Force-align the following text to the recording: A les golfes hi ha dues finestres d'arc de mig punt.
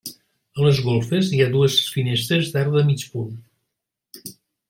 A 0.59 0.63
les 0.67 0.79
golfes 0.85 1.27
hi 1.33 1.41
ha 1.43 1.49
dues 1.55 1.75
finestres 1.97 2.49
d'arc 2.55 2.73
de 2.79 2.83
mig 2.87 3.05
punt. 3.13 4.31